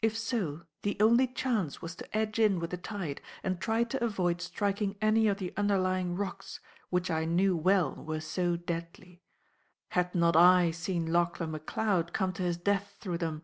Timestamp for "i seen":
10.36-11.08